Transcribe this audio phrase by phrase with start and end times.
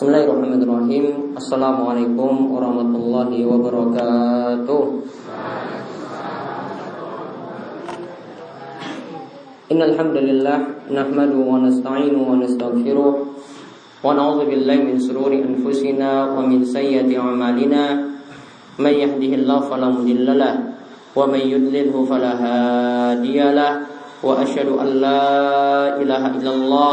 [0.00, 4.82] Bismillahirrahmanirrahim Assalamualaikum warahmatullahi wabarakatuh
[9.68, 13.12] Innal hamdalillah nahmadu wa nasta'inu wa nastaghfiruh
[14.00, 18.00] wa na'udzu billahi min shururi anfusina wa min sayyiati a'malina
[18.80, 20.80] may yahdihillahu fala mudhillalah
[21.12, 23.84] wa may yudlilhu fala hadiyalah
[24.24, 25.20] wa asyhadu an la
[26.00, 26.92] ilaha illallah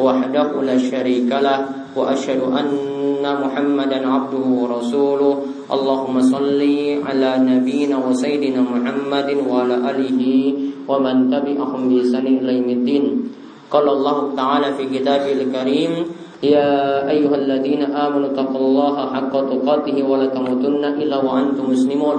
[0.00, 5.34] wahdahu la syarika lah وأشهد أن محمدا عبده ورسوله.
[5.68, 6.60] اللهم صل
[7.06, 10.20] على نبينا وسيدنا محمد وعلى آله
[10.88, 13.04] ومن تبعهم بإحسان إلى يوم الدين.
[13.68, 15.92] قال الله تعالى في كتابه الكريم
[16.40, 22.18] يا أيها الذين آمنوا اتقوا الله حق تقاته ولا تموتن إلا وأنتم مسلمون.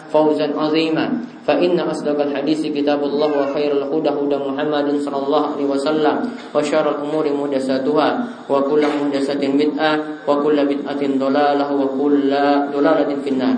[0.12, 1.06] فوزا عظيما
[1.46, 6.16] فإن أصدق الحديث كتاب الله وخير الهدى هدى محمد صلى الله عليه وسلم
[6.54, 8.08] وشر الأمور محدثاتها
[8.50, 9.92] وكل محدثة بدعة
[10.28, 12.30] وكل بدعة ضلالة وكل
[12.74, 13.56] ضلالة في النار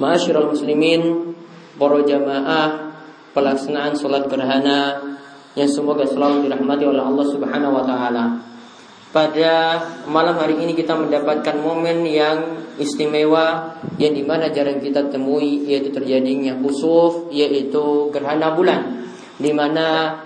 [0.00, 1.02] معاشر المسلمين
[1.78, 2.90] para jamaah
[3.32, 4.98] pelaksanaan sholat gerhana
[5.54, 8.24] yang semoga selalu dirahmati oleh Allah Subhanahu wa taala.
[9.13, 9.77] Pada
[10.09, 15.93] malam hari ini kita mendapatkan momen yang istimewa yang di mana jarang kita temui yaitu
[15.93, 19.05] terjadinya khusuf yaitu gerhana bulan.
[19.37, 20.17] Di mana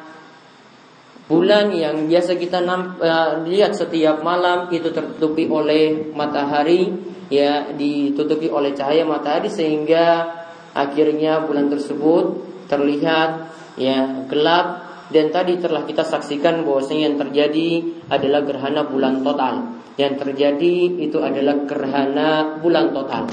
[1.27, 6.88] bulan yang biasa kita uh, lihat setiap malam itu tertutupi oleh matahari
[7.27, 10.31] ya ditutupi oleh cahaya matahari sehingga
[10.72, 12.39] akhirnya bulan tersebut
[12.72, 17.69] terlihat ya gelap dan tadi telah kita saksikan bahwasanya yang terjadi
[18.12, 19.56] adalah gerhana bulan total.
[19.95, 23.31] Yang terjadi itu adalah gerhana bulan total.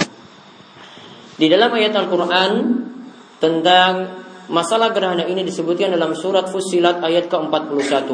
[1.35, 2.53] Di dalam ayat Al-Qur'an
[3.43, 3.93] tentang
[4.47, 8.09] masalah gerhana ini disebutkan dalam surat Fussilat ayat ke-41.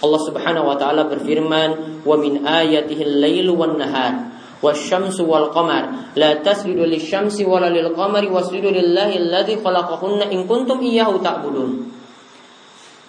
[0.00, 7.90] Allah Subhanahu wa taala berfirman, "Wa min ayatihi al-lailu wan-nahar." la tasjudu lisyamsi wala lil
[7.98, 11.91] qamari wasjudu lillahi alladzi khalaqahunna in kuntum iyyahu ta'budun.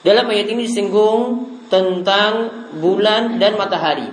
[0.03, 4.11] Dalam ayat ini disinggung tentang bulan dan matahari.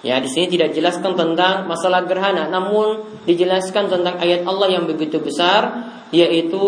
[0.00, 5.20] Ya, di sini tidak jelaskan tentang masalah gerhana, namun dijelaskan tentang ayat Allah yang begitu
[5.20, 6.58] besar yaitu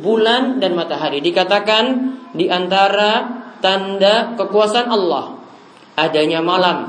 [0.00, 1.24] bulan dan matahari.
[1.24, 1.84] Dikatakan
[2.36, 5.40] di antara tanda kekuasaan Allah
[5.96, 6.88] adanya malam,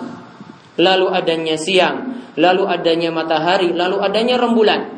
[0.76, 4.92] lalu adanya siang, lalu adanya matahari, lalu adanya rembulan.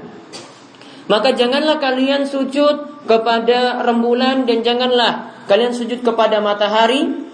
[1.05, 7.27] Maka janganlah kalian sujud kepada rembulan dan janganlah kalian sujud kepada matahari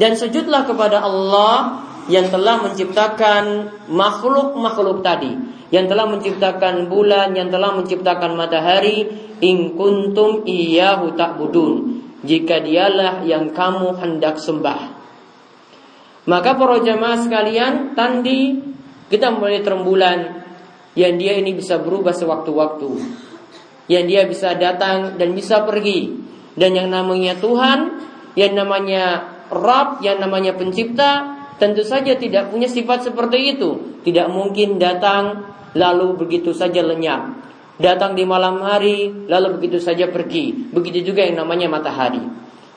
[0.00, 5.36] dan sujudlah kepada Allah yang telah menciptakan makhluk-makhluk tadi,
[5.70, 9.06] yang telah menciptakan bulan, yang telah menciptakan matahari,
[9.44, 12.02] in kuntum iyyahu ta'budun.
[12.20, 15.00] Jika dialah yang kamu hendak sembah.
[16.28, 18.60] Maka para jamaah sekalian, tandi
[19.08, 20.44] kita mulai rembulan
[20.92, 22.90] yang dia ini bisa berubah sewaktu-waktu.
[23.88, 26.19] Yang dia bisa datang dan bisa pergi.
[26.54, 27.78] Dan yang namanya Tuhan,
[28.34, 34.00] yang namanya Rabb, yang namanya pencipta, tentu saja tidak punya sifat seperti itu.
[34.06, 37.36] Tidak mungkin datang lalu begitu saja lenyap.
[37.80, 40.52] Datang di malam hari lalu begitu saja pergi.
[40.72, 42.20] Begitu juga yang namanya matahari.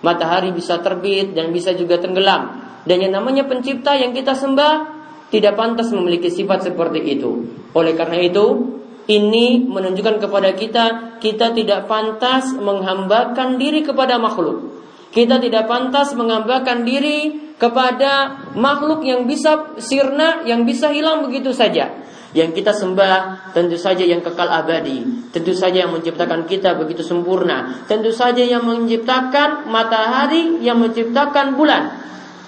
[0.03, 2.59] Matahari bisa terbit dan bisa juga tenggelam.
[2.83, 7.47] Dan yang namanya pencipta yang kita sembah tidak pantas memiliki sifat seperti itu.
[7.73, 8.72] Oleh karena itu,
[9.09, 14.84] ini menunjukkan kepada kita kita tidak pantas menghambakan diri kepada makhluk.
[15.14, 22.01] Kita tidak pantas menghambakan diri kepada makhluk yang bisa sirna, yang bisa hilang begitu saja.
[22.33, 27.86] Yang kita sembah tentu saja yang kekal abadi Tentu saja yang menciptakan kita begitu sempurna
[27.86, 31.94] Tentu saja yang menciptakan matahari Yang menciptakan bulan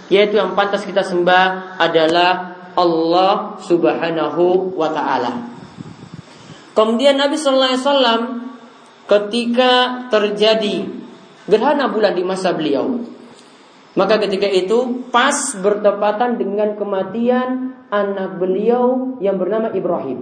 [0.10, 5.55] Yaitu yang pantas kita sembah adalah Allah Subhanahu wa taala.
[6.76, 8.22] Kemudian Nabi sallallahu alaihi wasallam
[9.08, 9.72] ketika
[10.12, 10.92] terjadi
[11.48, 13.00] gerhana bulan di masa beliau,
[13.96, 20.20] maka ketika itu pas bertepatan dengan kematian anak beliau yang bernama Ibrahim.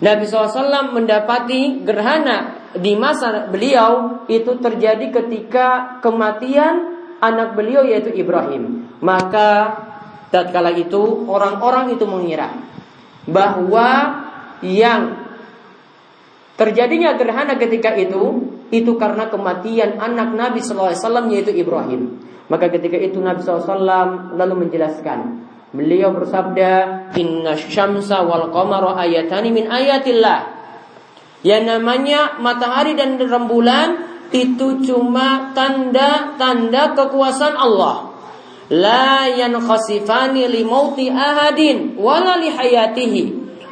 [0.00, 8.88] Nabi SAW mendapati gerhana di masa beliau itu terjadi ketika kematian anak beliau yaitu Ibrahim.
[9.04, 9.76] Maka
[10.32, 12.48] tatkala itu orang-orang itu mengira
[13.28, 13.88] bahwa
[14.64, 15.19] yang
[16.60, 20.92] terjadinya gerhana ketika itu itu karena kematian anak Nabi SAW
[21.32, 22.20] yaitu Ibrahim.
[22.52, 23.80] Maka ketika itu Nabi SAW
[24.36, 25.48] lalu menjelaskan.
[25.70, 26.70] Beliau bersabda,
[27.16, 30.60] Inna syamsa wal qamara ayatani min ayatillah.
[31.46, 38.12] Yang namanya matahari dan rembulan itu cuma tanda-tanda kekuasaan Allah.
[38.70, 43.22] La yankhasifani li mauti ahadin wala li hayatihi.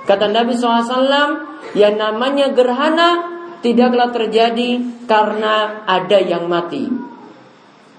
[0.06, 6.88] Kata Nabi SAW, yang namanya gerhana tidaklah terjadi karena ada yang mati.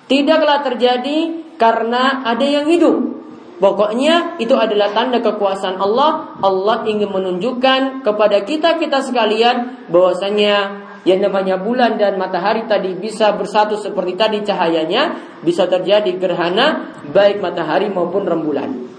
[0.09, 1.17] Tidaklah terjadi
[1.59, 3.19] karena ada yang hidup.
[3.59, 6.39] Pokoknya itu adalah tanda kekuasaan Allah.
[6.39, 13.75] Allah ingin menunjukkan kepada kita-kita sekalian bahwasanya yang namanya bulan dan matahari tadi bisa bersatu
[13.75, 18.98] seperti tadi cahayanya, bisa terjadi gerhana baik matahari maupun rembulan.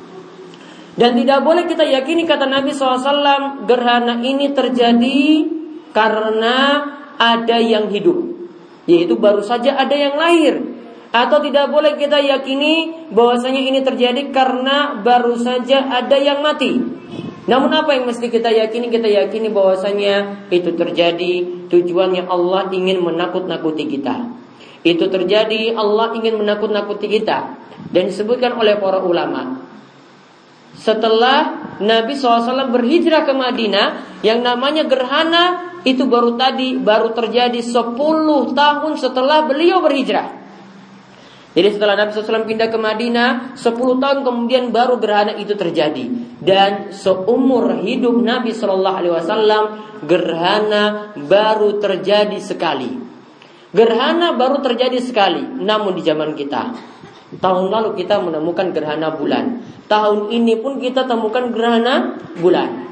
[1.00, 5.48] Dan tidak boleh kita yakini kata Nabi SAW gerhana ini terjadi
[5.96, 6.56] karena
[7.16, 8.20] ada yang hidup,
[8.84, 10.60] yaitu baru saja ada yang lahir.
[11.08, 16.76] Atau tidak boleh kita yakini bahwasanya ini terjadi karena baru saja ada yang mati.
[17.48, 18.92] Namun apa yang mesti kita yakini?
[18.92, 24.28] Kita yakini bahwasanya itu terjadi tujuannya Allah ingin menakut-nakuti kita.
[24.84, 27.56] Itu terjadi Allah ingin menakut-nakuti kita.
[27.88, 29.69] Dan disebutkan oleh para ulama.
[30.76, 37.96] Setelah Nabi SAW berhijrah ke Madinah, yang namanya gerhana itu baru tadi baru terjadi 10
[38.52, 40.40] tahun setelah beliau berhijrah.
[41.50, 46.38] Jadi setelah Nabi SAW pindah ke Madinah 10 tahun kemudian baru gerhana itu terjadi.
[46.38, 52.88] Dan seumur hidup Nabi SAW Gerhana baru terjadi sekali.
[53.70, 56.74] Gerhana baru terjadi sekali Namun di zaman kita
[57.38, 59.62] Tahun lalu kita menemukan gerhana bulan.
[59.86, 62.90] Tahun ini pun kita temukan gerhana bulan.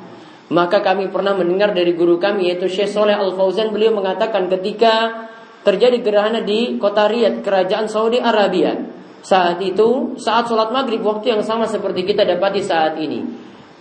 [0.49, 5.27] Maka kami pernah mendengar dari guru kami yaitu Syekh Soleh Al Fauzan beliau mengatakan ketika
[5.67, 8.79] terjadi gerhana di kota Riyadh kerajaan Saudi Arabia
[9.21, 13.27] saat itu saat sholat maghrib waktu yang sama seperti kita dapati saat ini.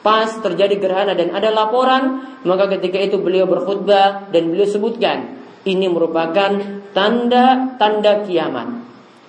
[0.02, 5.88] Pas terjadi gerhana dan ada laporan maka ketika itu beliau berkhutbah dan beliau sebutkan ini
[5.88, 6.58] merupakan
[6.92, 8.68] tanda-tanda kiamat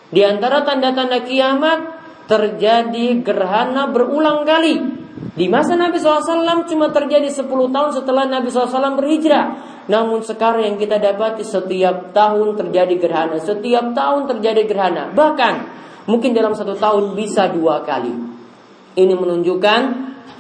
[0.09, 1.81] di antara tanda-tanda kiamat
[2.29, 4.99] terjadi gerhana berulang kali
[5.39, 9.47] di masa Nabi SAW cuma terjadi 10 tahun setelah Nabi SAW berhijrah.
[9.87, 13.39] Namun sekarang yang kita dapati setiap tahun terjadi gerhana.
[13.39, 15.15] Setiap tahun terjadi gerhana.
[15.15, 15.55] Bahkan
[16.11, 18.13] mungkin dalam satu tahun bisa dua kali.
[18.99, 19.81] Ini menunjukkan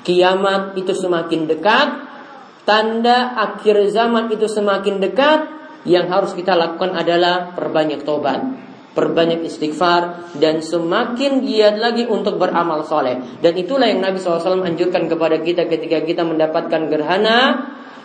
[0.02, 1.88] kiamat itu semakin dekat.
[2.66, 5.40] Tanda akhir zaman itu semakin dekat.
[5.86, 8.67] Yang harus kita lakukan adalah perbanyak tobat
[8.98, 13.38] perbanyak istighfar dan semakin giat lagi untuk beramal soleh.
[13.38, 17.38] Dan itulah yang Nabi SAW anjurkan kepada kita ketika kita mendapatkan gerhana.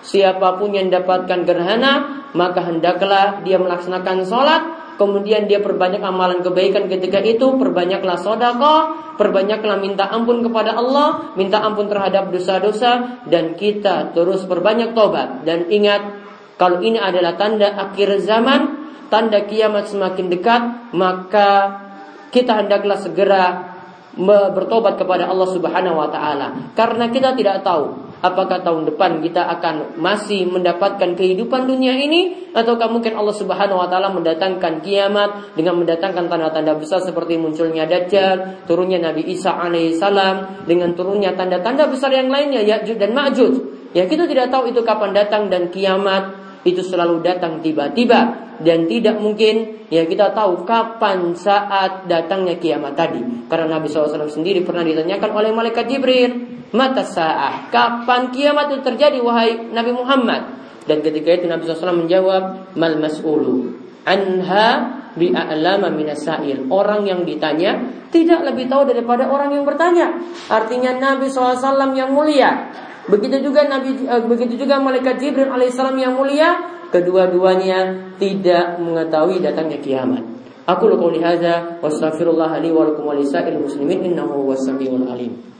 [0.03, 4.61] Siapa pun yang mendapatkan gerhana, maka hendaklah dia melaksanakan sholat,
[4.99, 11.63] kemudian dia perbanyak amalan kebaikan ketika itu, perbanyaklah sodako, perbanyaklah minta ampun kepada Allah, minta
[11.63, 15.47] ampun terhadap dosa-dosa, dan kita terus perbanyak tobat.
[15.47, 16.03] Dan ingat,
[16.59, 18.82] kalau ini adalah tanda akhir zaman,
[19.13, 21.77] tanda kiamat semakin dekat, maka
[22.33, 23.69] kita hendaklah segera
[24.57, 26.73] bertobat kepada Allah Subhanahu wa taala.
[26.73, 32.89] Karena kita tidak tahu apakah tahun depan kita akan masih mendapatkan kehidupan dunia ini ataukah
[32.89, 39.01] mungkin Allah Subhanahu wa taala mendatangkan kiamat dengan mendatangkan tanda-tanda besar seperti munculnya Dajjal, turunnya
[39.01, 43.53] Nabi Isa alaihissalam dengan turunnya tanda-tanda besar yang lainnya Ya'juj dan Ma'juj.
[43.97, 49.19] Ya kita tidak tahu itu kapan datang dan kiamat itu selalu datang tiba-tiba dan tidak
[49.19, 53.19] mungkin ya kita tahu kapan saat datangnya kiamat tadi.
[53.51, 56.31] Karena Nabi SAW sendiri pernah ditanyakan oleh malaikat Jibril,
[56.71, 60.41] mata saat kapan kiamat itu terjadi wahai Nabi Muhammad?
[60.87, 66.67] Dan ketika itu Nabi SAW menjawab, mal mas'ulu anha bi'a'lama minasail.
[66.71, 67.79] Orang yang ditanya
[68.11, 70.15] tidak lebih tahu daripada orang yang bertanya.
[70.51, 72.71] Artinya Nabi SAW yang mulia
[73.03, 76.55] Begitu juga Nabi uh, begitu juga malaikat Jibril alaihissalam yang mulia,
[76.87, 80.23] kedua-duanya tidak mengetahui datangnya kiamat.
[80.63, 83.15] Aku lakukan hadza wa astaghfirullah li wa lakum wa
[83.59, 85.52] muslimin innahu huwas alim.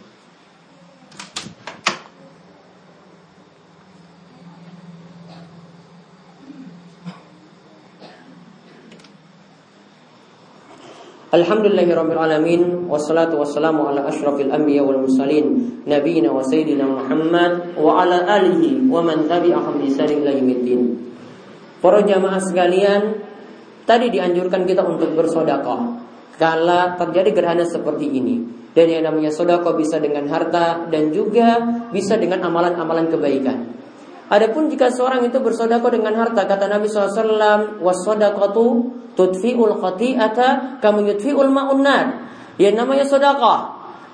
[11.34, 18.86] Alhamdulillahirrabbilalamin Wassalatu wassalamu ala ashrafil anbiya wal mursalin Nabiina wa sayyidina Muhammad Wa ala alihi
[18.86, 20.94] wa man tabi'ahum bisarin layumiddin
[21.82, 23.18] Para jamaah sekalian
[23.82, 26.06] Tadi dianjurkan kita untuk bersodakoh
[26.38, 28.42] Kala terjadi gerhana seperti ini.
[28.74, 31.62] Dan yang namanya sodako bisa dengan harta dan juga
[31.94, 33.70] bisa dengan amalan-amalan kebaikan.
[34.34, 38.66] Adapun jika seorang itu bersodako dengan harta, kata Nabi SAW, wasodakatu
[39.14, 42.32] tudfi'ul khati'ata kamu yudfi'ul ma'unnar.
[42.62, 43.56] Yang namanya sodako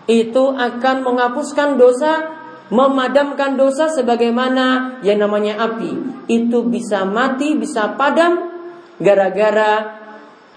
[0.10, 2.34] itu akan menghapuskan dosa,
[2.74, 6.26] memadamkan dosa sebagaimana yang namanya api.
[6.32, 8.50] Itu bisa mati, bisa padam
[8.98, 10.00] gara-gara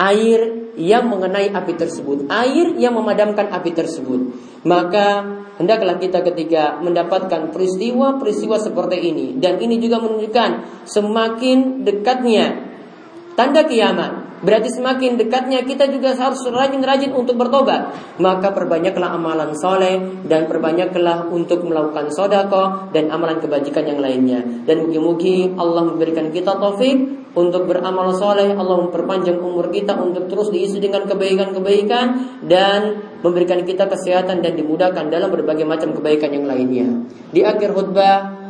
[0.03, 4.35] air yang mengenai api tersebut, air yang memadamkan api tersebut.
[4.65, 5.23] Maka
[5.61, 12.73] hendaklah kita ketika mendapatkan peristiwa-peristiwa seperti ini dan ini juga menunjukkan semakin dekatnya
[13.37, 17.95] tanda kiamat Berarti semakin dekatnya kita juga harus rajin-rajin untuk bertobat.
[18.19, 24.43] Maka perbanyaklah amalan soleh dan perbanyaklah untuk melakukan sodako dan amalan kebajikan yang lainnya.
[24.67, 28.51] Dan mugi-mugi Allah memberikan kita taufik untuk beramal soleh.
[28.53, 32.07] Allah memperpanjang umur kita untuk terus diisi dengan kebaikan-kebaikan
[32.51, 32.81] dan
[33.23, 37.07] memberikan kita kesehatan dan dimudahkan dalam berbagai macam kebaikan yang lainnya.
[37.31, 38.42] Di akhir khutbah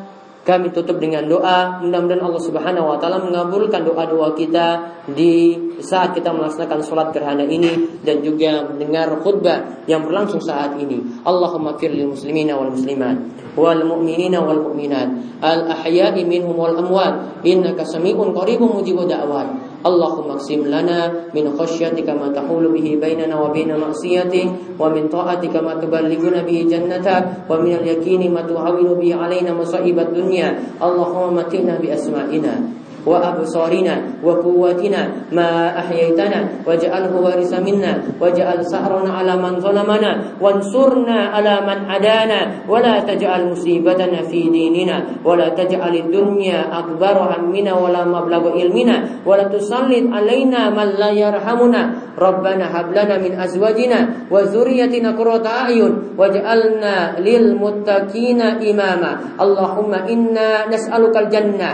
[0.43, 6.35] kami tutup dengan doa, mudah-mudahan Allah Subhanahu wa taala mengabulkan doa-doa kita di saat kita
[6.35, 11.23] melaksanakan sholat gerhana ini dan juga mendengar khutbah yang berlangsung saat ini.
[11.23, 13.17] Allahumma fir lil muslimina wal muslimat
[13.55, 19.72] wal mu'minina wal mu'minat al ahya'i minhum wal amwat innaka sami'un qaribun mujibud da'wat.
[19.83, 25.59] Allahumma qsim lana min khasyatika ma tahulu bihi bainana wa baina ma'siyatik wa min ta'atika
[25.63, 30.55] ma tuballighuna bihi jannatak wa min al-yaqini ma tuhawinu bihi alaina masaibat dunya.
[30.79, 32.82] Allahumma matina bi asma'ina.
[33.07, 33.95] وأبصارنا
[34.25, 42.41] وقواتنا ما أحييتنا واجعله وارث منا واجعل سعرنا على من ظلمنا وانصرنا على من عدانا
[42.69, 49.73] ولا تجعل مصيبتنا في ديننا ولا تجعل الدنيا أكبر همنا ولا مبلغ علمنا ولا تسلط
[50.13, 51.83] علينا من لا يرحمنا
[52.19, 53.99] ربنا هب لنا من أزواجنا
[54.31, 61.71] وذريتنا قرة أعين واجعلنا للمتقين إماما اللهم إنا نسألك الجنة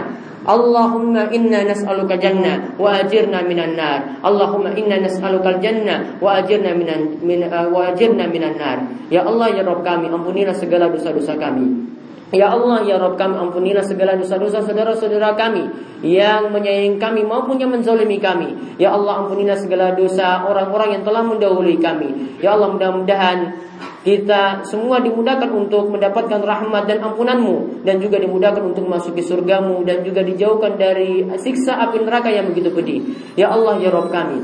[0.49, 4.25] Allahumma inna nas'aluka jannah wa ajirna minan nar.
[4.25, 8.81] Allahumma inna nas'aluka jannah wa ajirna minan min, uh, wa ajirna minan nar.
[9.13, 11.93] Ya Allah ya Rabb kami, ampunilah segala dosa-dosa kami.
[12.33, 15.65] Ya Allah, ya Rabb kami ampunilah segala dosa-dosa saudara-saudara kami
[16.05, 18.53] yang menyayangi kami maupun yang menzalimi kami.
[18.77, 22.41] Ya Allah, ampunilah segala dosa orang-orang yang telah mendahului kami.
[22.45, 23.39] Ya Allah, mudah-mudahan
[24.07, 30.07] kita semua dimudahkan untuk mendapatkan rahmat dan ampunanmu dan juga dimudahkan untuk masuki surgamu dan
[30.07, 33.01] juga dijauhkan dari siksa api neraka yang begitu pedih.
[33.35, 34.39] Ya Allah, ya Rabb kami,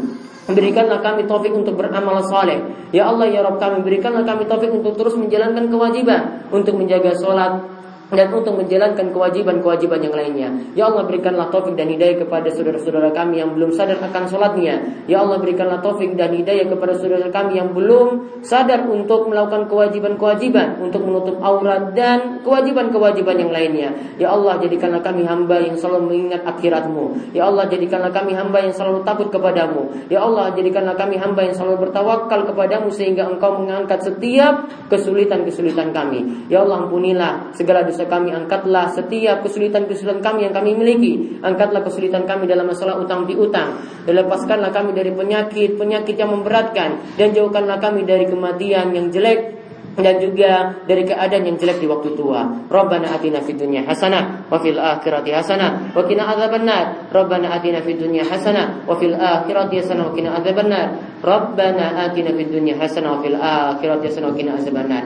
[0.45, 2.61] Berikanlah kami taufik untuk beramal saleh.
[2.93, 7.74] Ya Allah ya Rabb kami berikanlah kami taufik untuk terus menjalankan kewajiban untuk menjaga sholat,
[8.13, 10.49] dan untuk menjalankan kewajiban-kewajiban yang lainnya.
[10.77, 15.07] Ya Allah berikanlah taufik dan hidayah kepada saudara-saudara kami yang belum sadar akan sholatnya.
[15.09, 20.85] Ya Allah berikanlah taufik dan hidayah kepada saudara kami yang belum sadar untuk melakukan kewajiban-kewajiban
[20.85, 23.89] untuk menutup aurat dan kewajiban-kewajiban yang lainnya.
[24.21, 27.33] Ya Allah jadikanlah kami hamba yang selalu mengingat akhiratmu.
[27.33, 30.09] Ya Allah jadikanlah kami hamba yang selalu takut kepadamu.
[30.13, 36.49] Ya Allah jadikanlah kami hamba yang selalu bertawakal kepadamu sehingga engkau mengangkat setiap kesulitan-kesulitan kami.
[36.51, 42.27] Ya Allah ampunilah segala dosa kami angkatlah setiap kesulitan-kesulitan kami yang kami miliki angkatlah kesulitan
[42.27, 48.03] kami dalam masalah utang piutang dan lepaskanlah kami dari penyakit-penyakit yang memberatkan dan jauhkanlah kami
[48.03, 49.63] dari kematian yang jelek
[49.95, 52.67] dan juga dari keadaan yang jelek di waktu tua.
[52.67, 57.15] Rabbana atina fid dunya hasanah wa fil akhirati hasanah wa qina adzabannar.
[57.15, 60.87] Rabbana atina fid dunya hasanah wa fil akhirati hasanah wa qina adzabannar.
[61.23, 65.05] Rabbana atina fid dunya hasanah wa fil akhirati hasanah wa qina adzabannar.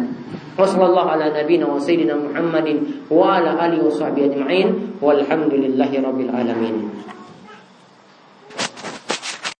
[0.59, 2.69] وصلى الله على نبينا وسيدنا محمد
[3.11, 6.75] وعلى آله وصحبه أجمعين والحمد لله رب العالمين.